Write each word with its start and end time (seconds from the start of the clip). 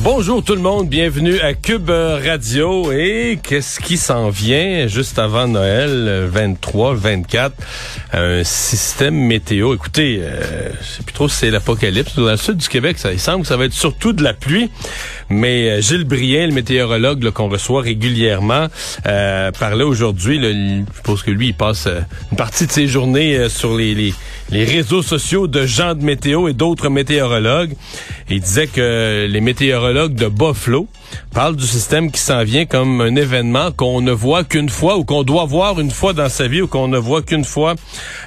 Bonjour 0.00 0.44
tout 0.44 0.54
le 0.54 0.60
monde, 0.60 0.90
bienvenue 0.90 1.40
à 1.40 1.54
Cube 1.54 1.88
Radio. 1.88 2.92
Et 2.92 3.38
qu'est-ce 3.42 3.80
qui 3.80 3.96
s'en 3.96 4.28
vient 4.28 4.86
juste 4.88 5.18
avant 5.18 5.48
Noël, 5.48 6.28
23, 6.30 6.94
24? 6.94 7.54
Un 8.12 8.44
système 8.44 9.14
météo. 9.14 9.74
Écoutez, 9.74 10.20
euh, 10.20 10.68
je 10.98 11.02
plus 11.02 11.14
trop 11.14 11.28
c'est 11.28 11.50
l'apocalypse. 11.50 12.14
Dans 12.16 12.30
le 12.30 12.36
sud 12.36 12.58
du 12.58 12.68
Québec, 12.68 12.98
ça 12.98 13.10
il 13.10 13.18
semble 13.18 13.42
que 13.42 13.48
ça 13.48 13.56
va 13.56 13.64
être 13.64 13.72
surtout 13.72 14.12
de 14.12 14.22
la 14.22 14.34
pluie. 14.34 14.70
Mais 15.30 15.70
euh, 15.70 15.80
Gilles 15.80 16.04
Brien, 16.04 16.46
le 16.46 16.52
météorologue 16.52 17.30
qu'on 17.30 17.48
reçoit 17.48 17.80
régulièrement, 17.80 18.66
euh, 19.06 19.50
parlait 19.50 19.82
aujourd'hui. 19.82 20.40
Je 20.40 20.84
suppose 20.94 21.22
que 21.22 21.30
lui, 21.30 21.48
il 21.48 21.54
passe 21.54 21.86
euh, 21.86 22.00
une 22.30 22.36
partie 22.36 22.66
de 22.66 22.72
ses 22.72 22.86
journées 22.86 23.48
sur 23.48 23.76
les, 23.76 24.12
les, 24.50 24.64
réseaux 24.64 25.02
sociaux 25.02 25.46
de 25.48 25.66
gens 25.66 25.94
de 25.94 26.04
météo 26.04 26.48
et 26.48 26.52
d'autres 26.52 26.90
météorologues. 26.90 27.74
Il 28.28 28.40
disait 28.40 28.66
que 28.66 29.26
les 29.28 29.40
météorologues 29.40 29.85
de 29.94 30.28
Buffalo 30.28 30.88
parlent 31.32 31.54
du 31.54 31.66
système 31.66 32.10
qui 32.10 32.20
s'en 32.20 32.42
vient 32.42 32.66
comme 32.66 33.00
un 33.00 33.14
événement 33.14 33.70
qu'on 33.70 34.00
ne 34.00 34.10
voit 34.10 34.42
qu'une 34.42 34.68
fois 34.68 34.96
ou 34.96 35.04
qu'on 35.04 35.22
doit 35.22 35.44
voir 35.44 35.78
une 35.78 35.90
fois 35.90 36.12
dans 36.12 36.28
sa 36.28 36.48
vie 36.48 36.62
ou 36.62 36.66
qu'on 36.66 36.88
ne 36.88 36.98
voit 36.98 37.22
qu'une 37.22 37.44
fois 37.44 37.74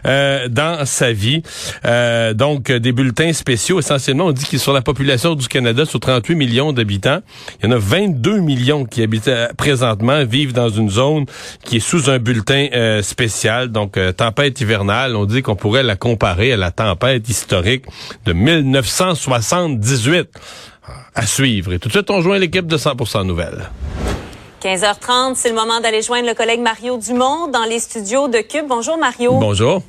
euh, 0.06 0.48
dans 0.48 0.86
sa 0.86 1.12
vie. 1.12 1.42
Euh, 1.86 2.34
donc, 2.34 2.72
des 2.72 2.92
bulletins 2.92 3.34
spéciaux. 3.34 3.80
Essentiellement, 3.80 4.26
on 4.26 4.32
dit 4.32 4.46
que 4.46 4.58
sur 4.58 4.72
la 4.72 4.82
population 4.82 5.36
du 5.36 5.48
Canada, 5.48 5.86
sur 5.86 6.00
38 6.00 6.36
millions 6.36 6.72
d'habitants, 6.72 7.20
il 7.62 7.70
y 7.70 7.74
en 7.74 7.76
a 7.76 7.80
22 7.80 8.40
millions 8.40 8.86
qui 8.86 9.04
habitent 9.04 9.28
euh, 9.28 9.48
présentement, 9.58 10.24
vivent 10.24 10.54
dans 10.54 10.70
une 10.70 10.90
zone 10.90 11.26
qui 11.64 11.78
est 11.78 11.82
sous 11.82 12.10
un 12.10 12.20
bulletin 12.20 12.68
euh, 12.74 13.02
spécial. 13.02 13.70
Donc, 13.70 13.98
euh, 13.98 14.12
tempête 14.12 14.62
hivernale, 14.62 15.16
on 15.16 15.26
dit 15.26 15.42
qu'on 15.42 15.56
pourrait 15.56 15.84
la 15.84 15.96
comparer 15.96 16.54
à 16.54 16.58
la 16.58 16.72
tempête 16.72 17.28
historique 17.28 17.86
de 18.26 18.34
1978 18.34 20.30
à 21.16 21.26
suivre. 21.26 21.74
Et 21.74 21.80
tout 21.80 21.90
de 21.90 21.94
suite, 21.94 22.10
on 22.10 22.22
joint 22.22 22.38
l'équipe 22.38 22.68
de 22.68 22.78
100% 22.78 23.26
Nouvelles. 23.26 23.70
15h30, 24.62 25.36
c'est 25.36 25.50
le 25.50 25.56
moment 25.56 25.80
d'aller 25.80 26.02
joindre 26.02 26.28
le 26.28 26.34
collègue 26.34 26.60
Mario 26.60 26.98
Dumont 26.98 27.48
dans 27.48 27.64
les 27.64 27.80
studios 27.80 28.28
de 28.28 28.40
Cube. 28.40 28.66
Bonjour 28.68 28.98
Mario. 28.98 29.40
Bonjour. 29.40 29.82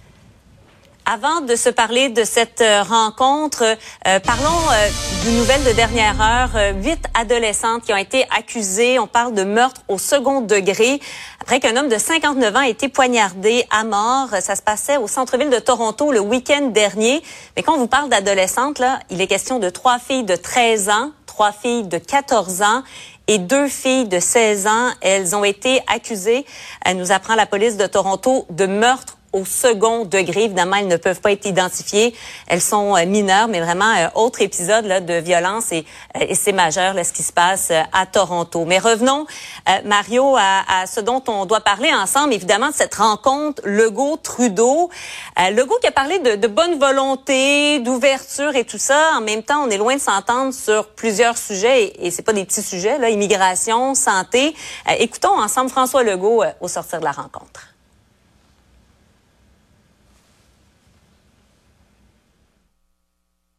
Avant 1.12 1.40
de 1.40 1.56
se 1.56 1.68
parler 1.68 2.08
de 2.08 2.22
cette 2.22 2.60
euh, 2.60 2.84
rencontre, 2.84 3.64
euh, 3.64 4.20
parlons 4.20 4.70
euh, 4.70 4.88
d'une 5.24 5.38
nouvelle 5.38 5.64
de 5.64 5.72
dernière 5.72 6.14
heure. 6.20 6.50
Huit 6.76 7.04
adolescentes 7.14 7.82
qui 7.82 7.92
ont 7.92 7.96
été 7.96 8.24
accusées, 8.30 9.00
on 9.00 9.08
parle 9.08 9.34
de 9.34 9.42
meurtre 9.42 9.80
au 9.88 9.98
second 9.98 10.40
degré, 10.40 11.00
après 11.40 11.58
qu'un 11.58 11.76
homme 11.76 11.88
de 11.88 11.98
59 11.98 12.54
ans 12.54 12.60
ait 12.60 12.70
été 12.70 12.88
poignardé 12.88 13.64
à 13.70 13.82
mort. 13.82 14.28
Ça 14.40 14.54
se 14.54 14.62
passait 14.62 14.98
au 14.98 15.08
centre-ville 15.08 15.50
de 15.50 15.58
Toronto 15.58 16.12
le 16.12 16.20
week-end 16.20 16.68
dernier. 16.68 17.24
Mais 17.56 17.64
quand 17.64 17.74
on 17.74 17.78
vous 17.78 17.88
parle 17.88 18.08
d'adolescentes, 18.08 18.78
là, 18.78 19.00
il 19.10 19.20
est 19.20 19.26
question 19.26 19.58
de 19.58 19.68
trois 19.68 19.98
filles 19.98 20.22
de 20.22 20.36
13 20.36 20.90
ans, 20.90 21.10
trois 21.26 21.50
filles 21.50 21.88
de 21.88 21.98
14 21.98 22.62
ans 22.62 22.84
et 23.26 23.38
deux 23.38 23.66
filles 23.66 24.06
de 24.06 24.20
16 24.20 24.68
ans. 24.68 24.90
Elles 25.00 25.34
ont 25.34 25.42
été 25.42 25.80
accusées, 25.92 26.46
nous 26.94 27.10
apprend 27.10 27.34
la 27.34 27.46
police 27.46 27.76
de 27.76 27.88
Toronto, 27.88 28.46
de 28.50 28.66
meurtre 28.66 29.16
au 29.32 29.44
second 29.44 30.04
degré. 30.04 30.44
Évidemment, 30.44 30.76
elles 30.76 30.88
ne 30.88 30.96
peuvent 30.96 31.20
pas 31.20 31.32
être 31.32 31.46
identifiées. 31.46 32.14
Elles 32.46 32.60
sont 32.60 32.96
euh, 32.96 33.06
mineures, 33.06 33.48
mais 33.48 33.60
vraiment 33.60 33.92
euh, 33.96 34.08
autre 34.14 34.42
épisode 34.42 34.86
là, 34.86 35.00
de 35.00 35.14
violence 35.14 35.72
et, 35.72 35.84
euh, 36.16 36.26
et 36.28 36.34
c'est 36.34 36.52
majeur 36.52 36.94
là, 36.94 37.04
ce 37.04 37.12
qui 37.12 37.22
se 37.22 37.32
passe 37.32 37.68
euh, 37.70 37.82
à 37.92 38.06
Toronto. 38.06 38.64
Mais 38.64 38.78
revenons, 38.78 39.26
euh, 39.68 39.72
Mario, 39.84 40.36
à, 40.36 40.62
à, 40.80 40.86
ce 40.86 41.00
dont 41.00 41.22
on 41.28 41.46
doit 41.46 41.60
parler 41.60 41.92
ensemble, 41.92 42.34
évidemment, 42.34 42.68
de 42.68 42.74
cette 42.74 42.94
rencontre 42.94 43.62
Legault-Trudeau. 43.64 44.90
Euh, 45.38 45.50
Legault 45.50 45.78
qui 45.80 45.86
a 45.86 45.92
parlé 45.92 46.18
de, 46.18 46.36
de 46.36 46.48
bonne 46.48 46.78
volonté, 46.78 47.80
d'ouverture 47.80 48.56
et 48.56 48.64
tout 48.64 48.78
ça. 48.78 49.10
En 49.16 49.20
même 49.20 49.42
temps, 49.42 49.62
on 49.64 49.70
est 49.70 49.78
loin 49.78 49.94
de 49.94 50.00
s'entendre 50.00 50.52
sur 50.52 50.88
plusieurs 50.88 51.38
sujets 51.38 51.84
et, 51.84 52.06
et 52.06 52.10
c'est 52.10 52.22
pas 52.22 52.32
des 52.32 52.44
petits 52.44 52.62
sujets, 52.62 52.98
là, 52.98 53.10
immigration, 53.10 53.94
santé. 53.94 54.54
Écoutons 54.98 55.38
ensemble 55.40 55.70
François 55.70 56.02
Legault 56.02 56.42
au 56.60 56.68
sortir 56.68 56.98
de 56.98 57.04
la 57.04 57.12
rencontre. 57.12 57.68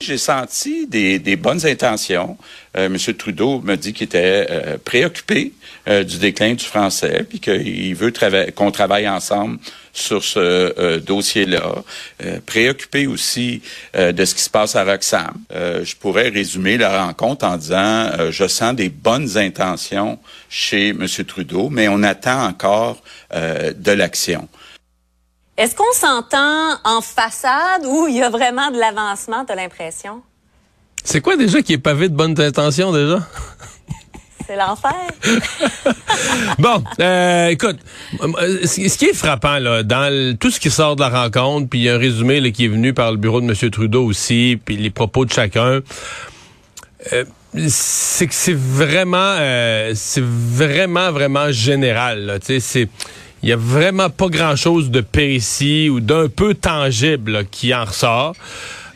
J'ai 0.02 0.18
senti 0.18 0.88
des, 0.88 1.20
des, 1.20 1.36
bonnes 1.36 1.66
intentions. 1.66 2.38
Euh, 2.76 2.88
M. 2.88 2.98
Trudeau 3.16 3.62
me 3.62 3.76
dit 3.76 3.94
qu'il 3.94 4.06
était 4.06 4.48
euh, 4.50 4.78
préoccupé 4.84 5.54
euh, 5.88 6.04
du 6.04 6.18
déclin 6.18 6.56
du 6.56 6.66
français, 6.66 7.24
puis 7.30 7.40
qu'il 7.40 7.96
veut 7.96 8.12
trava 8.12 8.50
qu'on 8.52 8.72
travaille 8.72 9.08
ensemble 9.08 9.60
sur 9.94 10.24
ce 10.24 10.40
euh, 10.40 11.00
dossier-là. 11.00 11.84
Euh, 12.24 12.40
préoccupé 12.46 13.08
aussi 13.08 13.62
euh, 13.96 14.12
de 14.12 14.26
ce 14.26 14.36
qui 14.36 14.42
se 14.42 14.50
passe 14.50 14.76
à 14.76 14.84
Roxham. 14.84 15.34
je 15.52 15.96
pourrais 15.96 16.30
résumer 16.30 16.78
la 16.78 17.06
rencontre 17.06 17.46
en 17.46 17.58
disant 17.58 18.10
je 18.30 18.48
sens 18.48 18.76
des 18.76 18.90
bonnes 18.90 19.38
intentions 19.38 20.20
chez 20.50 20.90
M. 20.90 21.08
Trudeau, 21.28 21.70
mais 21.70 21.88
on 21.88 22.04
attend 22.04 22.46
encore 22.46 23.02
de 23.34 23.92
l'action. 23.92 24.48
Est-ce 25.58 25.76
qu'on 25.76 25.92
s'entend 25.94 26.78
en 26.84 27.02
façade 27.02 27.86
ou 27.86 28.08
il 28.08 28.18
y 28.18 28.24
a 28.24 28.30
vraiment 28.30 28.72
de 28.72 28.80
l'avancement, 28.80 29.44
t'as 29.46 29.56
l'impression? 29.56 30.22
C'est 31.04 31.22
quoi 31.22 31.36
déjà 31.36 31.62
qui 31.62 31.74
est 31.74 31.78
pavé 31.78 32.10
de 32.10 32.16
bonnes 32.16 32.40
intentions 32.40 32.92
déjà? 32.92 33.20
C'est 34.48 34.56
l'enfer. 34.56 34.94
bon, 36.60 36.84
euh, 37.00 37.48
écoute, 37.48 37.78
ce 38.20 38.98
qui 38.98 39.06
est 39.06 39.14
frappant 39.14 39.60
là, 39.60 39.84
dans 39.84 40.12
le, 40.12 40.34
tout 40.34 40.52
ce 40.52 40.60
qui 40.60 40.72
sort 40.72 40.96
de 40.96 41.02
la 41.02 41.10
rencontre, 41.10 41.70
puis 41.70 41.80
il 41.80 41.84
y 41.84 41.90
a 41.90 41.96
un 41.96 41.98
résumé 41.98 42.40
là, 42.40 42.52
qui 42.52 42.66
est 42.66 42.70
venu 42.70 42.94
par 42.94 43.12
le 43.12 43.18
bureau 43.18 43.42
de 43.42 43.46
M. 43.46 43.70
Trudeau 43.72 44.06
aussi, 44.06 44.60
puis 44.64 44.78
les 44.78 44.90
propos 44.90 45.26
de 45.26 45.32
chacun. 45.32 45.82
Euh, 47.14 47.26
c'est 47.68 48.28
que 48.28 48.34
c'est 48.34 48.58
vraiment, 48.58 49.36
euh, 49.40 49.92
c'est 49.96 50.24
vraiment, 50.24 51.12
vraiment 51.12 51.52
général. 51.52 52.40
Tu 52.42 52.48
sais, 52.48 52.60
c'est 52.60 52.90
il 53.44 53.50
y 53.50 53.54
a 53.54 53.58
vraiment 53.58 54.10
pas 54.10 54.28
grand-chose 54.28 54.92
de 54.92 55.02
précis 55.02 55.90
ou 55.90 56.00
d'un 56.00 56.28
peu 56.28 56.54
tangible 56.54 57.46
qui 57.50 57.74
en 57.74 57.86
ressort. 57.86 58.36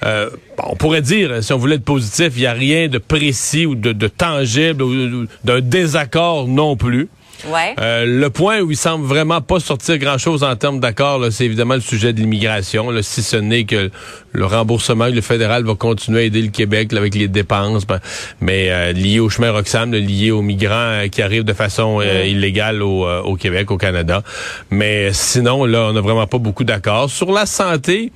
Euh, 0.04 0.30
on 0.64 0.76
pourrait 0.76 1.02
dire, 1.02 1.44
si 1.44 1.52
on 1.54 1.58
voulait 1.58 1.76
être 1.76 1.84
positif, 1.84 2.34
il 2.36 2.42
n'y 2.42 2.46
a 2.46 2.54
rien 2.54 2.88
de 2.88 3.00
précis 3.00 3.66
ou 3.66 3.76
de, 3.76 4.08
tangible 4.08 4.84
ou 4.84 5.26
d'un 5.44 5.62
désaccord 5.62 6.48
non 6.48 6.76
plus. 6.76 7.10
Ouais. 7.48 7.76
Euh, 7.80 8.06
le 8.06 8.30
point 8.30 8.62
où 8.62 8.72
il 8.72 8.78
semble 8.78 9.06
vraiment 9.06 9.42
pas 9.42 9.60
sortir 9.60 9.98
grand-chose 9.98 10.44
en 10.44 10.56
termes 10.56 10.80
d'accord, 10.80 11.22
c'est 11.32 11.46
évidemment 11.46 11.76
le 11.76 11.82
sujet 11.82 12.14
de 12.14 12.20
l'immigration. 12.20 12.90
Si 13.02 13.22
ce 13.22 13.38
n'est 13.38 13.66
que 13.66 13.92
le 14.32 14.46
remboursement 14.46 15.06
que 15.06 15.16
le 15.16 15.22
fédéral 15.22 15.64
va 15.64 15.76
continuer 15.76 16.22
à 16.22 16.24
aider 16.24 16.42
le 16.42 16.50
Québec 16.50 16.92
là, 16.92 17.00
avec 17.00 17.16
les 17.16 17.28
dépenses, 17.28 17.86
ben, 17.86 18.00
mais 18.40 18.70
euh, 18.70 18.92
lié 18.92 19.20
au 19.20 19.30
chemin 19.30 19.52
Roxham, 19.52 19.92
lié 19.94 20.32
aux 20.32 20.42
migrants 20.42 20.74
euh, 20.76 21.08
qui 21.08 21.22
arrivent 21.22 21.44
de 21.44 21.54
façon 21.54 22.00
euh, 22.02 22.26
illégale 22.26 22.82
au, 22.82 23.08
au 23.08 23.36
Québec, 23.36 23.72
au 23.72 23.78
Canada. 23.78 24.24
Mais 24.70 25.14
sinon, 25.14 25.66
là, 25.66 25.88
on 25.90 25.94
n'a 25.94 26.02
vraiment 26.02 26.28
pas 26.28 26.38
beaucoup 26.38 26.64
d'accord. 26.64 27.10
Sur 27.10 27.32
la 27.32 27.46
santé, 27.46 28.12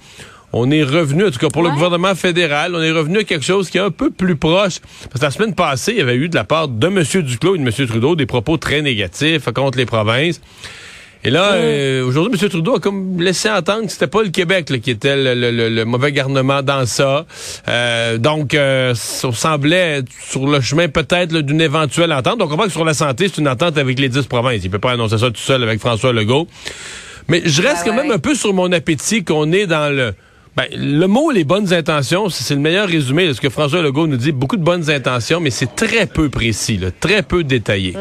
on 0.53 0.71
est 0.71 0.83
revenu, 0.83 1.25
en 1.27 1.31
tout 1.31 1.39
cas 1.39 1.49
pour 1.49 1.61
Ouais. 1.61 1.69
le 1.69 1.73
gouvernement 1.75 2.15
fédéral, 2.15 2.73
on 2.75 2.81
est 2.81 2.91
revenu 2.91 3.19
à 3.19 3.23
quelque 3.23 3.45
chose 3.45 3.69
qui 3.69 3.77
est 3.77 3.81
un 3.81 3.91
peu 3.91 4.09
plus 4.09 4.35
proche. 4.35 4.79
Parce 5.09 5.19
que 5.19 5.25
la 5.25 5.31
semaine 5.31 5.55
passée, 5.55 5.91
il 5.93 5.97
y 5.99 6.01
avait 6.01 6.15
eu 6.15 6.29
de 6.29 6.35
la 6.35 6.43
part 6.43 6.67
de 6.67 6.87
M. 6.87 7.03
Duclos 7.23 7.55
et 7.55 7.59
de 7.59 7.63
M. 7.63 7.87
Trudeau 7.87 8.15
des 8.15 8.25
propos 8.25 8.57
très 8.57 8.81
négatifs 8.81 9.45
contre 9.53 9.77
les 9.77 9.85
provinces. 9.85 10.41
Et 11.21 11.31
là, 11.31 11.51
euh, 11.55 12.05
aujourd'hui, 12.05 12.39
M. 12.41 12.49
Trudeau 12.49 12.75
a 12.77 12.79
comme 12.79 13.21
laissé 13.21 13.49
entendre 13.49 13.85
que 13.87 13.91
c'était 13.91 14.07
pas 14.07 14.23
le 14.23 14.29
Québec 14.29 14.69
là, 14.69 14.77
qui 14.77 14.89
était 14.89 15.17
le, 15.17 15.35
le- 15.35 15.51
le- 15.51 15.67
le 15.67 15.83
mauvais 15.83 16.13
garnement 16.13 16.61
dans 16.63 16.85
ça. 16.85 17.25
Euh, 17.67 18.17
donc, 18.17 18.53
euh, 18.53 18.93
ça 18.95 19.29
semblait 19.33 20.01
sur 20.29 20.47
le 20.47 20.61
chemin 20.61 20.87
peut-être 20.87 21.37
d'une 21.41 21.59
éventuelle 21.59 22.13
entente. 22.13 22.37
Donc, 22.39 22.47
on 22.47 22.51
comprend 22.51 22.67
que 22.67 22.71
sur 22.71 22.85
la 22.85 22.93
santé, 22.93 23.27
c'est 23.27 23.41
une 23.41 23.49
entente 23.49 23.77
avec 23.77 23.99
les 23.99 24.07
dix 24.07 24.25
provinces. 24.27 24.61
Il 24.63 24.69
peut 24.69 24.79
pas 24.79 24.91
annoncer 24.93 25.17
ça 25.17 25.27
tout 25.27 25.35
seul 25.41 25.61
avec 25.61 25.81
François 25.81 26.13
Legault. 26.13 26.47
Mais 27.27 27.41
je 27.45 27.61
reste 27.61 27.79
Ah 27.81 27.89
quand 27.89 27.95
même 27.95 28.11
un 28.11 28.17
peu 28.19 28.33
sur 28.33 28.53
mon 28.53 28.71
appétit 28.71 29.25
qu'on 29.25 29.51
est 29.51 29.67
dans 29.67 29.93
le... 29.93 30.13
Ben, 30.55 30.65
le 30.71 31.05
mot 31.05 31.31
les 31.31 31.43
bonnes 31.43 31.73
intentions, 31.73 32.29
c'est 32.29 32.53
le 32.53 32.59
meilleur 32.59 32.87
résumé 32.87 33.27
de 33.27 33.33
ce 33.33 33.41
que 33.41 33.49
François 33.49 33.81
Legault 33.81 34.07
nous 34.07 34.17
dit. 34.17 34.31
Beaucoup 34.31 34.57
de 34.57 34.63
bonnes 34.63 34.89
intentions, 34.89 35.39
mais 35.39 35.51
c'est 35.51 35.75
très 35.75 36.05
peu 36.05 36.29
précis, 36.29 36.77
là, 36.77 36.89
très 36.91 37.23
peu 37.23 37.43
détaillé. 37.43 37.95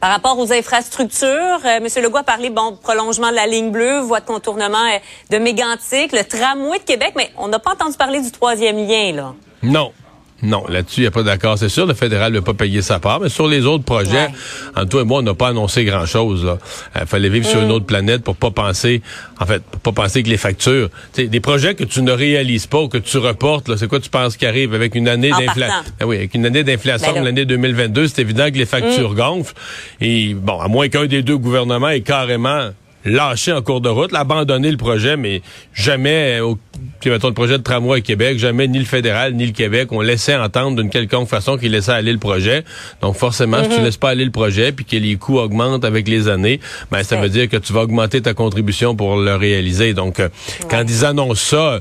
Par 0.00 0.10
rapport 0.10 0.38
aux 0.38 0.50
infrastructures, 0.50 1.60
euh, 1.64 1.76
M. 1.76 1.86
Legault 2.02 2.16
a 2.16 2.22
parlé, 2.22 2.48
bon, 2.48 2.74
prolongement 2.82 3.30
de 3.30 3.36
la 3.36 3.46
ligne 3.46 3.70
bleue, 3.70 4.00
voie 4.00 4.20
de 4.20 4.24
contournement 4.24 4.78
euh, 4.78 4.98
de 5.30 5.36
Mégantic, 5.36 6.12
le 6.12 6.24
tramway 6.24 6.78
de 6.78 6.84
Québec, 6.84 7.12
mais 7.16 7.30
on 7.36 7.48
n'a 7.48 7.58
pas 7.58 7.72
entendu 7.72 7.98
parler 7.98 8.22
du 8.22 8.30
troisième 8.30 8.78
lien, 8.78 9.12
là. 9.12 9.34
Non. 9.62 9.92
Non, 10.42 10.64
là-dessus, 10.68 11.00
il 11.00 11.04
n'y 11.04 11.06
a 11.06 11.10
pas 11.10 11.22
d'accord. 11.22 11.58
C'est 11.58 11.68
sûr, 11.68 11.86
le 11.86 11.94
fédéral 11.94 12.32
ne 12.32 12.38
veut 12.38 12.44
pas 12.44 12.54
payer 12.54 12.82
sa 12.82 12.98
part, 12.98 13.20
mais 13.20 13.28
sur 13.28 13.46
les 13.46 13.66
autres 13.66 13.84
projets, 13.84 14.28
en 14.76 14.86
toi 14.86 15.02
et 15.02 15.04
moi, 15.04 15.18
on 15.18 15.22
n'a 15.22 15.34
pas 15.34 15.48
annoncé 15.48 15.84
grand-chose. 15.84 16.56
Il 16.98 17.06
fallait 17.06 17.28
vivre 17.28 17.46
sur 17.46 17.60
une 17.60 17.68
mm. 17.68 17.72
autre 17.72 17.86
planète 17.86 18.22
pour 18.22 18.36
pas 18.36 18.50
penser, 18.50 19.02
en 19.38 19.46
fait, 19.46 19.62
pour 19.62 19.94
pas 19.94 20.02
penser 20.02 20.22
que 20.22 20.28
les 20.28 20.36
factures, 20.36 20.88
des 21.16 21.40
projets 21.40 21.74
que 21.74 21.84
tu 21.84 22.02
ne 22.02 22.12
réalises 22.12 22.66
pas 22.66 22.80
ou 22.80 22.88
que 22.88 22.98
tu 22.98 23.18
reportes, 23.18 23.76
c'est 23.76 23.88
quoi 23.88 24.00
tu 24.00 24.10
penses 24.10 24.36
qui 24.36 24.46
arrive 24.46 24.74
avec 24.74 24.94
une 24.94 25.08
année 25.08 25.30
d'inflation? 25.30 25.74
Ben 25.98 26.06
oui, 26.06 26.16
avec 26.16 26.34
une 26.34 26.46
année 26.46 26.64
d'inflation 26.64 27.12
ben 27.12 27.24
l'année 27.24 27.44
2022, 27.44 28.08
c'est 28.08 28.22
évident 28.22 28.50
que 28.50 28.56
les 28.56 28.66
factures 28.66 29.12
mm. 29.12 29.16
gonflent. 29.16 29.54
Et 30.00 30.34
bon, 30.34 30.58
à 30.60 30.68
moins 30.68 30.88
qu'un 30.88 31.06
des 31.06 31.22
deux 31.22 31.36
gouvernements 31.36 31.90
ait 31.90 32.00
carrément 32.00 32.70
lâché 33.04 33.52
en 33.52 33.62
cours 33.62 33.80
de 33.80 33.88
route, 33.88 34.14
abandonner 34.14 34.70
le 34.70 34.76
projet, 34.76 35.16
mais 35.16 35.42
jamais, 35.72 36.40
au, 36.40 36.58
mettons 37.04 37.28
le 37.28 37.34
projet 37.34 37.58
de 37.58 37.62
tramway 37.62 37.98
à 37.98 38.00
Québec, 38.00 38.38
jamais 38.38 38.68
ni 38.68 38.78
le 38.78 38.84
fédéral 38.84 39.34
ni 39.34 39.46
le 39.46 39.52
Québec 39.52 39.90
ont 39.92 40.00
laissé 40.00 40.34
entendre 40.34 40.76
d'une 40.76 40.90
quelconque 40.90 41.28
façon 41.28 41.56
qu'ils 41.56 41.72
laissaient 41.72 41.92
aller 41.92 42.12
le 42.12 42.18
projet. 42.18 42.64
Donc 43.00 43.16
forcément, 43.16 43.62
si 43.62 43.70
tu 43.70 43.76
mhm. 43.76 43.84
laisses 43.84 43.96
pas 43.96 44.10
aller 44.10 44.24
le 44.24 44.30
projet 44.30 44.72
puis 44.72 44.84
que 44.84 44.96
les 44.96 45.16
coûts 45.16 45.38
augmentent 45.38 45.84
avec 45.84 46.08
les 46.08 46.28
années, 46.28 46.60
ben 46.90 47.02
ça 47.02 47.16
veut 47.16 47.28
dire 47.28 47.48
que 47.48 47.56
tu 47.56 47.72
vas 47.72 47.82
augmenter 47.82 48.20
ta 48.20 48.34
contribution 48.34 48.94
pour 48.94 49.16
le 49.16 49.34
réaliser. 49.34 49.94
Donc 49.94 50.20
euh, 50.20 50.28
quand 50.68 50.84
ils 50.86 51.04
annoncent 51.04 51.56
ça, 51.56 51.80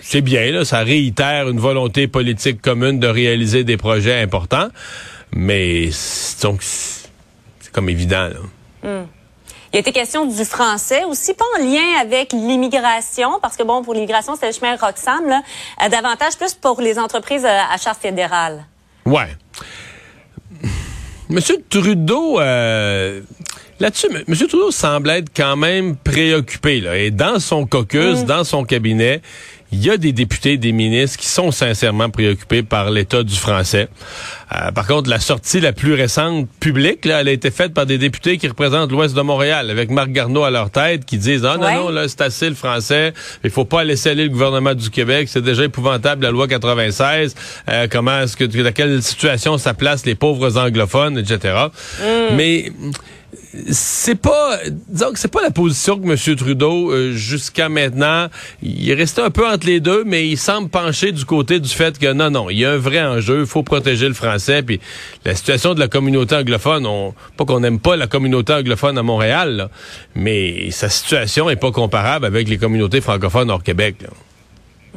c'est 0.00 0.22
bien 0.22 0.52
là, 0.52 0.64
ça 0.64 0.80
réitère 0.80 1.48
une 1.48 1.58
volonté 1.58 2.06
politique 2.06 2.62
commune 2.62 3.00
de 3.00 3.08
réaliser 3.08 3.64
des 3.64 3.76
projets 3.76 4.20
importants, 4.20 4.68
mais 5.34 5.90
donc 6.42 6.62
c'est 6.62 7.72
comme 7.72 7.88
évident 7.88 8.28
là. 8.28 8.40
Hmm. 8.82 9.06
Il 9.72 9.76
a 9.76 9.80
été 9.80 9.92
question 9.92 10.24
du 10.26 10.44
français 10.44 11.04
aussi, 11.04 11.34
pas 11.34 11.44
en 11.58 11.62
lien 11.62 12.00
avec 12.00 12.32
l'immigration, 12.32 13.38
parce 13.40 13.56
que 13.56 13.62
bon, 13.62 13.82
pour 13.82 13.94
l'immigration, 13.94 14.36
c'est 14.38 14.46
le 14.46 14.52
chemin 14.52 14.76
Roxham, 14.76 15.26
là, 15.26 15.42
euh, 15.82 15.88
davantage 15.88 16.36
plus 16.36 16.54
pour 16.54 16.80
les 16.80 16.98
entreprises 16.98 17.44
euh, 17.44 17.58
à 17.72 17.76
charge 17.76 17.98
fédérale. 17.98 18.64
Ouais. 19.04 19.28
Monsieur 21.28 21.56
Trudeau, 21.68 22.38
euh, 22.40 23.20
là-dessus, 23.80 24.06
Monsieur 24.28 24.46
Trudeau 24.46 24.70
semble 24.70 25.10
être 25.10 25.30
quand 25.34 25.56
même 25.56 25.96
préoccupé, 25.96 26.80
là, 26.80 26.96
et 26.96 27.10
dans 27.10 27.40
son 27.40 27.66
caucus, 27.66 28.22
mm. 28.22 28.24
dans 28.24 28.44
son 28.44 28.64
cabinet, 28.64 29.20
il 29.72 29.84
y 29.84 29.90
a 29.90 29.96
des 29.96 30.12
députés, 30.12 30.56
des 30.56 30.72
ministres 30.72 31.18
qui 31.18 31.26
sont 31.26 31.50
sincèrement 31.50 32.10
préoccupés 32.10 32.62
par 32.62 32.90
l'état 32.90 33.22
du 33.22 33.34
français. 33.34 33.88
Euh, 34.54 34.70
par 34.70 34.86
contre, 34.86 35.10
la 35.10 35.18
sortie 35.18 35.60
la 35.60 35.72
plus 35.72 35.94
récente 35.94 36.48
publique, 36.60 37.04
là, 37.04 37.20
elle 37.20 37.28
a 37.28 37.32
été 37.32 37.50
faite 37.50 37.74
par 37.74 37.84
des 37.84 37.98
députés 37.98 38.38
qui 38.38 38.46
représentent 38.46 38.92
l'Ouest 38.92 39.14
de 39.14 39.22
Montréal, 39.22 39.70
avec 39.70 39.90
Marc 39.90 40.10
Garneau 40.10 40.44
à 40.44 40.50
leur 40.50 40.70
tête, 40.70 41.04
qui 41.04 41.18
disent 41.18 41.44
ah 41.44 41.56
non 41.56 41.74
non 41.74 41.88
là 41.90 42.08
c'est 42.08 42.20
assez 42.20 42.48
le 42.48 42.54
français, 42.54 43.12
il 43.42 43.50
faut 43.50 43.64
pas 43.64 43.82
laisser 43.82 44.10
aller 44.10 44.24
le 44.24 44.30
gouvernement 44.30 44.74
du 44.74 44.90
Québec, 44.90 45.28
c'est 45.30 45.42
déjà 45.42 45.64
épouvantable 45.64 46.22
la 46.22 46.30
loi 46.30 46.46
96. 46.46 47.34
Euh, 47.68 47.88
comment 47.90 48.20
est-ce 48.20 48.36
que 48.36 48.44
dans 48.44 48.72
quelle 48.72 49.02
situation 49.02 49.58
ça 49.58 49.74
place 49.74 50.06
les 50.06 50.14
pauvres 50.14 50.56
anglophones, 50.58 51.18
etc. 51.18 51.54
Mm. 52.00 52.36
Mais 52.36 52.72
c'est 53.70 54.20
pas 54.20 54.58
disons 54.88 55.12
que 55.12 55.18
c'est 55.18 55.30
pas 55.30 55.42
la 55.42 55.50
position 55.50 55.98
que 55.98 56.06
M. 56.06 56.36
Trudeau 56.36 56.90
euh, 56.90 57.12
jusqu'à 57.12 57.68
maintenant 57.68 58.28
il 58.62 58.90
est 58.90 58.94
resté 58.94 59.22
un 59.22 59.30
peu 59.30 59.46
entre 59.46 59.66
les 59.66 59.80
deux 59.80 60.04
mais 60.04 60.28
il 60.28 60.36
semble 60.36 60.68
pencher 60.68 61.12
du 61.12 61.24
côté 61.24 61.60
du 61.60 61.68
fait 61.68 61.98
que 61.98 62.12
non 62.12 62.30
non 62.30 62.50
il 62.50 62.58
y 62.58 62.64
a 62.64 62.72
un 62.72 62.78
vrai 62.78 63.02
enjeu 63.02 63.40
il 63.40 63.46
faut 63.46 63.62
protéger 63.62 64.08
le 64.08 64.14
français 64.14 64.62
puis 64.62 64.80
la 65.24 65.34
situation 65.34 65.74
de 65.74 65.80
la 65.80 65.88
communauté 65.88 66.34
anglophone 66.34 66.86
on 66.86 67.14
pas 67.36 67.44
qu'on 67.44 67.60
n'aime 67.60 67.80
pas 67.80 67.96
la 67.96 68.06
communauté 68.06 68.52
anglophone 68.52 68.98
à 68.98 69.02
Montréal 69.02 69.68
mais 70.14 70.70
sa 70.70 70.88
situation 70.88 71.48
est 71.50 71.56
pas 71.56 71.72
comparable 71.72 72.26
avec 72.26 72.48
les 72.48 72.58
communautés 72.58 73.00
francophones 73.00 73.50
hors 73.50 73.62
Québec 73.62 73.96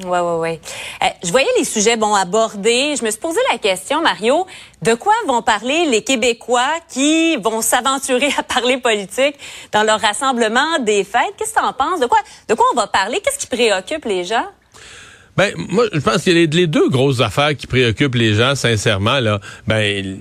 oui, 0.06 0.18
oui, 0.22 0.60
oui. 1.02 1.10
je 1.24 1.32
voyais 1.32 1.48
les 1.58 1.64
sujets 1.64 1.98
bon 1.98 2.14
abordés. 2.14 2.96
Je 2.98 3.04
me 3.04 3.12
suis 3.12 3.20
posé 3.20 3.40
la 3.52 3.58
question, 3.58 4.02
Mario, 4.02 4.46
de 4.82 4.94
quoi 4.94 5.14
vont 5.28 5.42
parler 5.42 5.86
les 5.86 6.04
Québécois 6.04 6.74
qui 6.90 7.36
vont 7.38 7.62
s'aventurer 7.62 8.30
à 8.38 8.44
parler 8.44 8.78
politique 8.78 9.36
dans 9.72 9.84
leur 9.84 10.00
rassemblement 10.00 10.80
des 10.80 11.04
fêtes? 11.04 11.34
Qu'est-ce 11.38 11.54
que 11.54 11.60
tu 11.60 11.66
en 11.66 11.74
penses? 11.74 12.00
De 12.00 12.06
quoi, 12.06 12.20
de 12.48 12.54
quoi 12.54 12.66
on 12.74 12.76
va 12.76 12.88
parler? 12.88 13.20
Qu'est-ce 13.24 13.40
qui 13.40 13.48
préoccupe 13.48 14.06
les 14.06 14.24
gens? 14.24 14.46
Ben, 15.38 15.54
moi, 15.56 15.86
je 15.94 16.00
pense 16.00 16.24
qu'il 16.24 16.38
y 16.38 16.44
a 16.44 16.46
les, 16.46 16.68
deux 16.68 16.90
grosses 16.90 17.22
affaires 17.22 17.56
qui 17.56 17.66
préoccupent 17.66 18.16
les 18.16 18.34
gens, 18.34 18.56
sincèrement, 18.56 19.20
là. 19.22 19.40
Ben, 19.68 20.20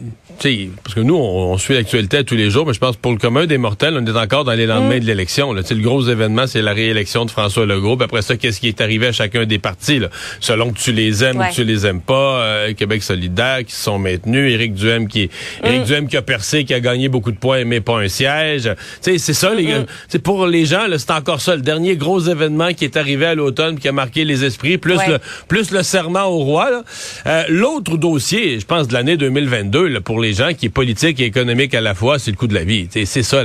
parce 0.82 0.94
que 0.94 1.00
nous, 1.00 1.16
on, 1.16 1.58
suit 1.58 1.74
l'actualité 1.74 2.22
tous 2.24 2.36
les 2.36 2.50
jours, 2.50 2.66
mais 2.66 2.72
je 2.72 2.78
pense 2.78 2.96
pour 2.96 3.12
le 3.12 3.18
commun 3.18 3.46
des 3.46 3.58
mortels, 3.58 3.98
on 4.00 4.06
est 4.06 4.16
encore 4.16 4.44
dans 4.44 4.52
les 4.52 4.66
lendemains 4.66 4.96
mm. 4.96 5.00
de 5.00 5.06
l'élection. 5.06 5.52
Le 5.52 5.62
gros 5.76 6.02
événement, 6.02 6.46
c'est 6.46 6.62
la 6.62 6.72
réélection 6.72 7.24
de 7.24 7.30
François 7.30 7.66
Legault. 7.66 7.96
Puis 7.96 8.04
après 8.04 8.22
ça, 8.22 8.36
qu'est-ce 8.36 8.60
qui 8.60 8.68
est 8.68 8.80
arrivé 8.80 9.08
à 9.08 9.12
chacun 9.12 9.44
des 9.46 9.58
partis, 9.58 9.98
là? 9.98 10.08
selon 10.40 10.70
que 10.70 10.78
tu 10.78 10.92
les 10.92 11.24
aimes 11.24 11.38
ou 11.38 11.44
que 11.44 11.54
tu 11.54 11.64
les 11.64 11.86
aimes 11.86 12.00
pas. 12.00 12.42
Euh, 12.42 12.74
Québec 12.74 13.02
solidaire 13.02 13.64
qui 13.66 13.72
se 13.72 13.82
sont 13.82 13.98
maintenus, 13.98 14.52
Éric 14.52 14.74
Duhem 14.74 15.08
qui 15.08 15.26
mm. 15.62 15.66
Éric 15.66 15.82
Duhem 15.84 16.08
qui 16.08 16.16
a 16.16 16.22
percé, 16.22 16.64
qui 16.64 16.74
a 16.74 16.80
gagné 16.80 17.08
beaucoup 17.08 17.32
de 17.32 17.38
points, 17.38 17.64
mais 17.64 17.80
pas 17.80 17.98
un 17.98 18.08
siège. 18.08 18.70
c'est 19.00 19.18
ça, 19.18 19.54
les 19.54 19.64
gars. 19.64 19.84
C'est 20.08 20.22
pour 20.22 20.46
les 20.46 20.64
gens, 20.64 20.86
c'est 20.96 21.10
encore 21.10 21.40
ça, 21.40 21.56
le 21.56 21.62
dernier 21.62 21.96
gros 21.96 22.20
événement 22.20 22.72
qui 22.72 22.84
est 22.84 22.96
arrivé 22.96 23.26
à 23.26 23.34
l'automne, 23.34 23.78
qui 23.78 23.88
a 23.88 23.92
marqué 23.92 24.24
les 24.24 24.44
esprits, 24.44 24.78
plus 24.78 24.98
le 25.08 25.18
plus 25.48 25.70
le 25.70 25.82
serment 25.82 26.26
au 26.26 26.38
roi. 26.38 26.82
Euh, 27.26 27.44
l'autre 27.48 27.96
dossier, 27.96 28.60
je 28.60 28.66
pense, 28.66 28.88
de 28.88 28.94
l'année 28.94 29.16
2022, 29.16 29.88
là, 29.88 30.00
pour 30.00 30.20
les 30.20 30.27
gens 30.32 30.52
qui 30.52 30.66
est 30.66 30.70
politique 30.70 31.20
et 31.20 31.24
économique 31.24 31.74
à 31.74 31.80
la 31.80 31.94
fois, 31.94 32.18
c'est 32.18 32.30
le 32.30 32.36
coût 32.36 32.46
de 32.46 32.54
la 32.54 32.64
vie. 32.64 32.88
C'est 32.90 33.22
ça, 33.22 33.42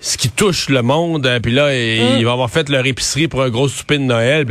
ce 0.00 0.16
qui 0.16 0.28
touche 0.28 0.68
le 0.68 0.82
monde. 0.82 1.26
Hein, 1.26 1.40
puis 1.40 1.52
là, 1.52 1.70
mm. 1.70 2.18
ils 2.18 2.24
vont 2.24 2.32
avoir 2.32 2.50
fait 2.50 2.68
leur 2.68 2.86
épicerie 2.86 3.28
pour 3.28 3.42
un 3.42 3.50
gros 3.50 3.68
souper 3.68 3.98
de 3.98 4.04
Noël. 4.04 4.46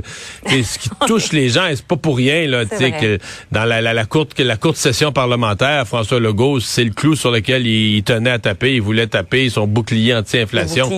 Et 0.52 0.63
ce 0.63 0.80
qui 0.80 0.90
touche 1.08 1.31
les 1.31 1.50
gens, 1.50 1.68
c'est 1.69 1.86
pas 1.86 1.98
pour 1.98 2.18
rien 2.18 2.48
là, 2.48 2.66
que 2.66 3.18
dans 3.52 3.66
la, 3.66 3.81
la, 3.81 3.94
la, 3.94 4.06
courte 4.06 4.40
la 4.40 4.58
courte 4.58 4.78
session 4.78 5.12
parlementaire, 5.12 5.88
François 5.88 6.19
Legault, 6.19 6.60
c'est 6.60 6.84
le 6.84 6.92
clou 6.92 7.16
sur 7.16 7.31
lequel 7.31 7.66
il, 7.66 8.04
tenait 8.04 8.31
à 8.31 8.40
taper. 8.40 8.75
Il 8.75 8.81
voulait 8.81 9.08
taper 9.08 9.50
son 9.50 9.68
bouclier 9.68 10.16
anti-inflation. 10.16 10.90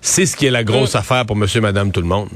C'est 0.00 0.26
ce 0.26 0.36
qui 0.36 0.46
est 0.46 0.50
la 0.50 0.64
grosse 0.64 0.94
mm. 0.94 0.98
affaire 0.98 1.26
pour 1.26 1.36
Monsieur, 1.36 1.60
Madame, 1.60 1.92
tout 1.92 2.00
le 2.00 2.06
monde. 2.06 2.28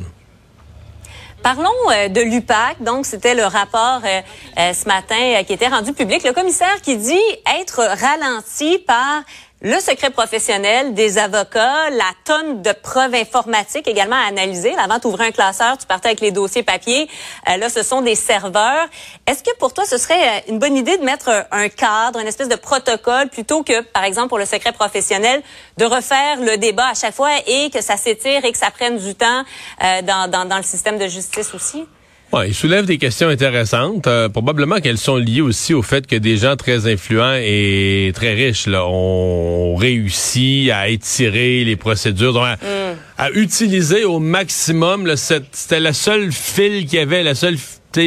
Parlons 1.43 1.71
euh, 1.91 2.09
de 2.09 2.21
l'UPAC. 2.21 2.83
Donc, 2.83 3.05
c'était 3.05 3.35
le 3.35 3.45
rapport 3.45 4.01
euh, 4.05 4.21
euh, 4.59 4.73
ce 4.73 4.87
matin 4.87 5.43
qui 5.45 5.53
était 5.53 5.67
rendu 5.67 5.93
public. 5.93 6.23
Le 6.23 6.33
commissaire 6.33 6.81
qui 6.83 6.97
dit 6.97 7.19
être 7.61 7.81
ralenti 8.01 8.79
par 8.79 9.25
le 9.65 9.79
secret 9.79 10.11
professionnel 10.11 10.93
des 10.93 11.19
avocats, 11.19 11.89
la 11.91 12.11
tonne 12.25 12.63
de 12.63 12.73
preuves 12.73 13.15
informatiques 13.15 13.87
également 13.87 14.17
à 14.17 14.27
analyser. 14.27 14.75
Avant 14.77 14.99
d'ouvrir 14.99 15.29
un 15.29 15.31
classeur, 15.31 15.79
tu 15.79 15.87
partais 15.87 16.09
avec 16.09 16.21
les 16.21 16.33
dossiers 16.33 16.65
papier. 16.65 17.09
Euh, 17.49 17.57
là, 17.59 17.69
ce 17.69 17.85
sont 17.85 18.03
des 18.03 18.17
serveurs. 18.17 18.89
Est-ce 19.25 19.45
que 19.45 19.55
pour 19.59 19.73
toi, 19.73 19.85
ce 19.85 19.99
serait 19.99 20.21
euh, 20.21 20.41
une 20.49 20.59
bonne 20.59 20.77
idée 20.77 20.99
de 20.99 21.05
mettre 21.05 21.47
un, 21.53 21.69
cadre, 21.69 22.19
une 22.19 22.27
espèce 22.27 22.49
de 22.49 22.57
protocole, 22.57 23.29
plutôt 23.29 23.63
que, 23.63 23.83
par 23.83 24.03
exemple, 24.03 24.31
pour 24.31 24.39
le 24.39 24.47
secret 24.47 24.73
professionnel, 24.73 25.43
de 25.77 25.85
refaire 25.85 26.41
le 26.41 26.57
débat 26.57 26.89
à 26.89 26.95
chaque 26.95 27.15
fois 27.15 27.31
et 27.47 27.71
que 27.71 27.81
ça 27.81 27.97
s'étire 27.97 28.45
et 28.45 28.51
que 28.51 28.59
ça 28.59 28.73
prenne 28.73 28.99
du 28.99 29.15
temps 29.15 29.45
euh, 29.85 30.03
dans, 30.03 30.29
dans, 30.29 30.45
dans 30.45 30.57
le 30.57 30.65
système 30.65 30.99
de 30.99 31.07
justice 31.07 31.55
aussi? 31.55 31.87
Ouais, 32.33 32.49
il 32.49 32.55
soulève 32.55 32.87
des 32.87 32.97
questions 32.97 33.29
intéressantes. 33.29 34.07
Euh, 34.07 34.31
probablement 34.31 34.81
qu'elles 34.81 34.97
sont 34.97 35.17
liées 35.17 35.43
aussi 35.43 35.75
au 35.75 35.83
fait 35.83 36.07
que 36.07 36.17
des 36.17 36.39
gens 36.39 36.57
très 36.57 36.91
influents 36.91 37.35
et 37.35 38.11
très 38.15 38.33
riches 38.33 38.67
là, 38.67 38.87
ont 38.87 39.77
réussi 39.77 40.71
à 40.73 40.89
étirer 40.89 41.63
les 41.63 41.77
procédures, 41.77 42.43
à, 42.43 42.55
mm. 42.57 42.97
à, 43.19 43.31
utiliser 43.33 44.05
au 44.05 44.19
maximum. 44.19 45.15
C'était 45.17 45.81
la 45.81 45.93
seule 45.93 46.33
fil 46.33 46.87
qu'il 46.87 46.99
y 46.99 47.03
avait, 47.03 47.23
la 47.23 47.35
seule 47.35 47.57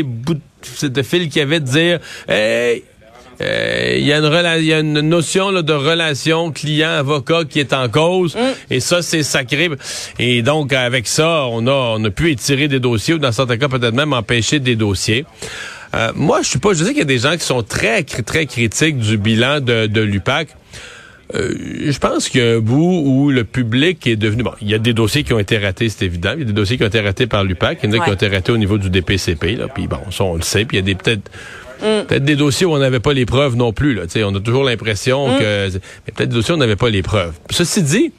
bout 0.03 0.39
de 0.81 1.01
fil 1.03 1.29
qu'il 1.29 1.39
y 1.39 1.43
avait 1.43 1.59
de 1.59 1.65
dire 1.65 1.99
Hey, 2.27 2.83
euh, 3.41 3.95
il 3.97 4.05
y, 4.05 4.13
a 4.13 4.17
une 4.19 4.63
y 4.63 4.73
a 4.73 4.79
une 4.79 5.01
notion 5.01 5.51
là, 5.51 5.61
de 5.61 5.73
relation 5.73 6.51
client-avocat 6.51 7.43
qui 7.49 7.59
est 7.59 7.73
en 7.73 7.89
cause. 7.89 8.35
Mm. 8.35 8.39
Et 8.71 8.79
ça, 8.79 9.01
c'est 9.01 9.23
sacré. 9.23 9.69
Et 10.19 10.41
donc, 10.41 10.73
avec 10.73 11.07
ça, 11.07 11.45
on 11.47 11.67
a, 11.67 11.97
on 11.97 12.03
a 12.03 12.09
pu 12.09 12.31
étirer 12.31 12.67
des 12.67 12.79
dossiers 12.79 13.15
ou 13.15 13.19
dans 13.19 13.31
certains 13.31 13.57
cas, 13.57 13.67
peut-être 13.67 13.93
même 13.93 14.13
empêcher 14.13 14.59
des 14.59 14.75
dossiers. 14.75 15.25
Euh, 15.95 16.11
moi, 16.15 16.41
je 16.41 16.49
suis 16.49 16.59
pas. 16.59 16.73
Je 16.73 16.83
sais 16.83 16.89
qu'il 16.89 16.99
y 16.99 17.01
a 17.01 17.05
des 17.05 17.19
gens 17.19 17.33
qui 17.33 17.45
sont 17.45 17.63
très, 17.63 18.03
très 18.03 18.45
critiques 18.45 18.97
du 18.97 19.17
bilan 19.17 19.59
de, 19.59 19.87
de 19.87 20.01
l'UPAC. 20.01 20.49
Euh, 21.33 21.53
je 21.89 21.97
pense 21.97 22.29
qu'il 22.29 22.41
y 22.41 22.43
a 22.43 22.57
un 22.57 22.59
bout 22.59 23.01
où 23.03 23.31
le 23.31 23.43
public 23.43 24.05
est 24.05 24.15
devenu... 24.15 24.43
Bon, 24.43 24.53
il 24.61 24.69
y 24.69 24.75
a 24.75 24.77
des 24.77 24.93
dossiers 24.93 25.23
qui 25.23 25.33
ont 25.33 25.39
été 25.39 25.57
ratés, 25.57 25.89
c'est 25.89 26.05
évident. 26.05 26.31
Il 26.35 26.39
y 26.39 26.43
a 26.43 26.45
des 26.45 26.53
dossiers 26.53 26.77
qui 26.77 26.83
ont 26.83 26.87
été 26.87 26.99
ratés 26.99 27.25
par 27.25 27.43
l'UPAC. 27.43 27.79
Il 27.81 27.89
y 27.89 27.93
en 27.93 27.99
a 27.99 28.03
qui 28.03 28.11
ont 28.11 28.13
été 28.13 28.27
ratés 28.27 28.51
au 28.51 28.57
niveau 28.57 28.77
du 28.77 28.89
DPCP. 28.89 29.55
Là. 29.55 29.67
Puis 29.67 29.87
bon, 29.87 29.99
ça, 30.11 30.23
on 30.23 30.35
le 30.35 30.43
sait. 30.43 30.65
Puis 30.65 30.77
il 30.77 30.81
y 30.81 30.83
a 30.83 30.85
des 30.85 30.95
peut-être 30.95 31.31
Mm. 31.81 32.05
Peut-être 32.07 32.25
des 32.25 32.35
dossiers 32.35 32.65
où 32.65 32.73
on 32.73 32.79
n'avait 32.79 32.99
pas 32.99 33.13
les 33.13 33.25
preuves 33.25 33.55
non 33.55 33.73
plus. 33.73 33.93
Là. 33.93 34.03
on 34.23 34.35
a 34.35 34.39
toujours 34.39 34.63
l'impression 34.63 35.29
mm. 35.29 35.39
que... 35.39 35.69
Mais 35.73 36.13
peut-être 36.13 36.29
des 36.29 36.35
dossiers 36.35 36.53
où 36.53 36.57
on 36.57 36.59
n'avait 36.59 36.75
pas 36.75 36.89
les 36.89 37.01
preuves. 37.01 37.33
Ceci 37.49 37.83
dit, 37.83 38.11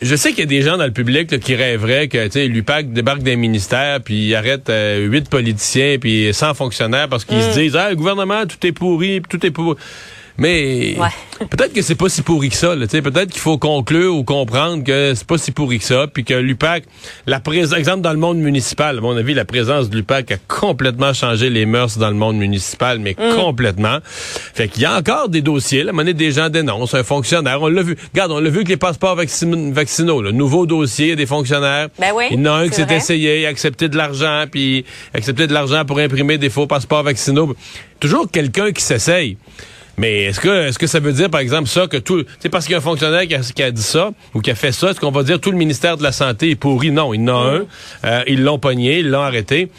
je 0.00 0.14
sais 0.14 0.30
qu'il 0.30 0.40
y 0.40 0.42
a 0.42 0.46
des 0.46 0.62
gens 0.62 0.76
dans 0.76 0.84
le 0.84 0.92
public 0.92 1.40
qui 1.40 1.54
rêveraient 1.56 2.08
que 2.08 2.46
l'UPAC 2.46 2.92
débarque 2.92 3.22
d'un 3.22 3.36
ministère 3.36 4.00
puis 4.00 4.28
il 4.28 4.34
arrête 4.34 4.70
euh, 4.70 5.04
huit 5.06 5.28
politiciens 5.28 5.96
puis 6.00 6.32
100 6.32 6.54
fonctionnaires 6.54 7.08
parce 7.08 7.24
qu'ils 7.24 7.42
se 7.42 7.50
mm. 7.50 7.54
disent 7.54 7.76
ah, 7.76 7.90
le 7.90 7.96
gouvernement, 7.96 8.46
tout 8.46 8.64
est 8.64 8.72
pourri, 8.72 9.20
tout 9.28 9.44
est 9.44 9.50
pourri. 9.50 9.76
Mais 10.38 10.96
peut-être 11.50 11.72
que 11.72 11.82
c'est 11.82 11.96
pas 11.96 12.08
si 12.08 12.22
pourri 12.22 12.48
que 12.48 12.54
ça. 12.54 12.76
Peut-être 12.76 13.30
qu'il 13.30 13.40
faut 13.40 13.58
conclure 13.58 14.14
ou 14.14 14.22
comprendre 14.22 14.84
que 14.84 15.12
c'est 15.16 15.26
pas 15.26 15.36
si 15.36 15.50
pourri 15.50 15.80
que 15.80 15.84
ça, 15.84 16.06
puis 16.06 16.24
que 16.24 16.34
l'UPAC, 16.34 16.84
la 17.26 17.40
présence, 17.40 17.76
exemple 17.76 18.02
dans 18.02 18.12
le 18.12 18.18
monde 18.18 18.38
municipal, 18.38 18.98
à 18.98 19.00
mon 19.00 19.16
avis, 19.16 19.34
la 19.34 19.44
présence 19.44 19.90
de 19.90 19.96
l'UPAC 19.96 20.30
a 20.30 20.36
complètement 20.46 21.12
changé 21.12 21.50
les 21.50 21.66
mœurs 21.66 21.98
dans 21.98 22.08
le 22.08 22.14
monde 22.14 22.36
municipal, 22.36 23.00
mais 23.00 23.16
mm. 23.18 23.34
complètement. 23.34 23.98
Fait 24.04 24.68
qu'il 24.68 24.82
y 24.82 24.86
a 24.86 24.96
encore 24.96 25.28
des 25.28 25.42
dossiers. 25.42 25.82
La 25.82 25.92
monnaie 25.92 26.14
des 26.14 26.30
gens 26.30 26.48
dénoncent 26.48 26.94
un 26.94 27.02
fonctionnaire. 27.02 27.60
On 27.60 27.68
l'a 27.68 27.82
vu. 27.82 27.96
Regarde, 28.14 28.30
on 28.30 28.38
l'a 28.38 28.50
vu 28.50 28.62
que 28.62 28.68
les 28.68 28.76
passeports 28.76 29.16
vaccinaux, 29.16 30.22
le 30.22 30.30
nouveau 30.30 30.66
dossier 30.66 31.16
des 31.16 31.26
fonctionnaires. 31.26 31.88
Ben 31.98 32.12
oui, 32.14 32.26
il 32.30 32.38
y 32.38 32.42
en 32.42 32.52
a 32.52 32.58
un 32.58 32.68
qui 32.68 32.74
s'est 32.74 32.94
essayé, 32.94 33.44
accepté 33.44 33.88
de 33.88 33.96
l'argent, 33.96 34.44
puis 34.48 34.84
accepté 35.14 35.48
de 35.48 35.52
l'argent 35.52 35.84
pour 35.84 35.98
imprimer 35.98 36.38
des 36.38 36.48
faux 36.50 36.68
passeports 36.68 37.02
vaccinaux. 37.02 37.56
Toujours 37.98 38.30
quelqu'un 38.30 38.70
qui 38.70 38.84
s'essaye. 38.84 39.36
Mais 39.98 40.22
est-ce 40.24 40.38
que 40.38 40.68
est-ce 40.68 40.78
que 40.78 40.86
ça 40.86 41.00
veut 41.00 41.12
dire, 41.12 41.28
par 41.28 41.40
exemple, 41.40 41.68
ça, 41.68 41.88
que 41.88 41.96
tout. 41.96 42.24
C'est 42.38 42.48
parce 42.48 42.64
qu'il 42.64 42.72
y 42.72 42.74
a 42.76 42.78
un 42.78 42.82
fonctionnaire 42.82 43.26
qui 43.26 43.62
a, 43.62 43.70
dit 43.70 43.82
ça 43.82 44.12
ou 44.32 44.40
qui 44.40 44.50
a 44.50 44.54
fait 44.54 44.70
ça, 44.70 44.90
est-ce 44.90 45.00
qu'on 45.00 45.10
va 45.10 45.24
dire 45.24 45.40
tout 45.40 45.50
le 45.50 45.56
ministère 45.56 45.96
de 45.96 46.04
la 46.04 46.12
Santé 46.12 46.50
est 46.50 46.54
pourri? 46.54 46.92
Non, 46.92 47.12
il 47.12 47.20
y 47.20 47.24
en 47.24 47.28
a 47.28 47.56
un. 47.56 47.66
Euh, 48.04 48.22
ils 48.28 48.42
l'ont 48.42 48.60
pogné, 48.60 49.00
ils 49.00 49.10
l'ont 49.10 49.22
arrêté. 49.22 49.70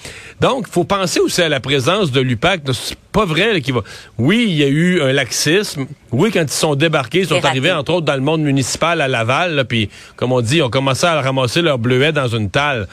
Donc, 0.42 0.66
il 0.68 0.72
faut 0.72 0.84
penser 0.84 1.22
aussi 1.22 1.42
à 1.42 1.48
la 1.48 1.62
présence 1.62 2.12
de 2.12 2.20
l'UPAC. 2.20 2.62
C'est 2.74 2.98
pas 3.14 3.24
vrai 3.24 3.62
qu'il 3.62 3.74
va. 3.74 3.82
Oui, 4.18 4.46
il 4.50 4.56
y 4.56 4.64
a 4.64 4.68
eu 4.68 5.02
un 5.02 5.14
laxisme. 5.14 5.88
Oui, 6.12 6.32
quand 6.32 6.42
ils 6.42 6.50
sont 6.50 6.76
débarqués, 6.76 7.20
ils 7.20 7.28
sont 7.28 7.44
arrivés, 7.46 7.72
entre 7.72 7.94
autres, 7.94 8.06
dans 8.06 8.16
le 8.16 8.22
monde 8.22 8.42
municipal 8.42 9.00
à 9.00 9.08
Laval, 9.08 9.66
puis, 9.70 9.90
comme 10.18 10.34
on 10.34 10.42
dit, 10.42 10.58
ils 10.58 10.64
ont 10.64 10.70
commencé 10.70 11.06
à 11.06 11.22
ramasser 11.22 11.62
leur 11.62 11.80
bleuet 11.80 12.12
dans 12.12 12.28
une 12.28 12.50
talle. 12.50 12.88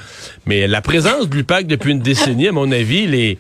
Mais 0.45 0.69
la 0.69 0.81
présence 0.81 1.29
de 1.29 1.35
l'UPAC 1.35 1.67
depuis 1.67 1.91
une 1.91 2.01
décennie, 2.01 2.49
à 2.49 2.53
mon 2.53 2.71
avis, 2.71 3.07
les. 3.09 3.39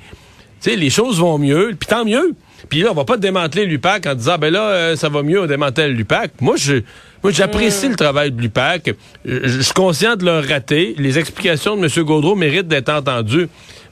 les 0.66 0.90
choses 0.90 1.21
vont 1.21 1.38
mieux, 1.38 1.76
puis 1.78 1.87
tant 1.88 2.05
mieux. 2.05 2.35
Puis 2.68 2.82
là, 2.82 2.90
on 2.90 2.94
va 2.94 3.04
pas 3.04 3.16
démanteler 3.16 3.64
l'UPAC 3.66 4.06
en 4.06 4.14
disant, 4.14 4.38
ben 4.38 4.52
là, 4.52 4.62
euh, 4.62 4.96
ça 4.96 5.08
va 5.08 5.23
mieux, 5.23 5.40
on 5.40 5.46
démantèle 5.46 5.92
l'UPAC. 5.92 6.32
Moi, 6.40 6.56
je, 6.56 6.76
moi, 7.23 7.32
j'apprécie 7.32 7.87
hmm. 7.87 7.90
le 7.90 7.96
travail 7.96 8.32
de 8.32 8.40
l'UPAC. 8.40 8.94
Je, 9.25 9.61
suis 9.61 9.75
conscient 9.75 10.16
de 10.16 10.25
leur 10.25 10.44
rater. 10.44 10.94
Les 10.99 11.18
explications 11.18 11.76
de 11.76 11.85
M. 11.85 12.04
Gaudreau 12.04 12.35
méritent 12.35 12.68
d'être 12.68 12.88
entendues. 12.88 13.49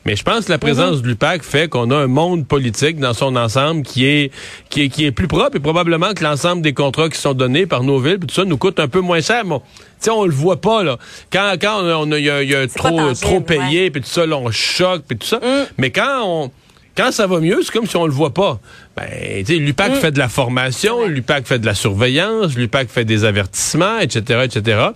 Mais 0.06 0.16
je 0.16 0.22
pense 0.22 0.44
que 0.44 0.50
la 0.50 0.58
présence 0.58 0.96
mhm. 0.96 1.02
de 1.02 1.08
l'UPAC 1.08 1.42
fait 1.42 1.66
qu'on 1.68 1.90
a 1.90 1.96
un 1.96 2.08
monde 2.08 2.46
politique 2.46 2.98
dans 2.98 3.14
son 3.14 3.36
ensemble 3.36 3.82
qui 3.82 4.04
est, 4.04 4.30
qui 4.68 4.82
est, 4.82 4.88
qui 4.90 5.06
est 5.06 5.12
plus 5.12 5.28
propre 5.28 5.56
et 5.56 5.60
probablement 5.60 6.12
que 6.12 6.22
l'ensemble 6.22 6.60
des 6.60 6.74
contrats 6.74 7.08
qui 7.08 7.18
sont 7.18 7.32
donnés 7.32 7.64
par 7.64 7.84
nos 7.84 7.98
villes, 7.98 8.18
tout 8.18 8.34
ça 8.34 8.44
nous 8.44 8.58
coûte 8.58 8.78
un 8.80 8.88
peu 8.88 9.00
moins 9.00 9.22
cher. 9.22 9.46
Bon, 9.46 9.62
sais, 10.04 10.10
on 10.10 10.24
le 10.24 10.32
voit 10.32 10.60
pas, 10.60 10.82
là. 10.82 10.98
Quand, 11.32 11.54
quand 11.60 11.82
on 11.82 12.12
a, 12.12 12.18
y 12.18 12.30
a, 12.30 12.42
y 12.42 12.54
a 12.54 12.66
trop, 12.68 13.12
trop 13.14 13.40
payé, 13.40 13.90
puis 13.90 14.02
tout 14.02 14.08
ça, 14.08 14.26
là, 14.26 14.36
on 14.36 14.50
choque, 14.50 15.04
puis 15.08 15.16
tout 15.16 15.26
ça. 15.26 15.38
Mm. 15.38 15.66
Mais 15.78 15.90
quand 15.90 16.22
on 16.22 16.50
quand 16.96 17.12
ça 17.12 17.26
va 17.26 17.40
mieux, 17.40 17.60
c'est 17.62 17.72
comme 17.72 17.86
si 17.86 17.96
on 17.96 18.06
le 18.06 18.12
voit 18.12 18.32
pas. 18.32 18.58
Ben, 18.96 19.44
l'UPAC 19.48 19.92
mm. 19.92 19.94
fait 19.96 20.10
de 20.12 20.18
la 20.18 20.28
formation, 20.28 21.04
l'UPAC 21.06 21.46
fait 21.46 21.58
de 21.58 21.66
la 21.66 21.74
surveillance, 21.74 22.54
l'UPAC 22.54 22.88
fait 22.88 23.04
des 23.04 23.24
avertissements, 23.24 23.98
etc., 23.98 24.42
etc. 24.44 24.88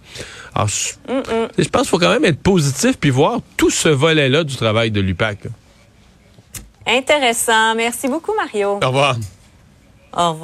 Alors, 0.54 0.68
je, 0.68 0.92
je 1.58 1.68
pense 1.68 1.82
qu'il 1.82 1.90
faut 1.90 1.98
quand 1.98 2.10
même 2.10 2.24
être 2.24 2.40
positif 2.40 2.98
puis 2.98 3.10
voir 3.10 3.40
tout 3.56 3.70
ce 3.70 3.88
volet-là 3.88 4.44
du 4.44 4.56
travail 4.56 4.90
de 4.90 5.00
l'UPAC. 5.00 5.38
Intéressant. 6.86 7.74
Merci 7.74 8.08
beaucoup, 8.08 8.32
Mario. 8.34 8.78
Au 8.82 8.86
revoir. 8.86 9.16
Au 10.12 10.30
revoir. 10.30 10.36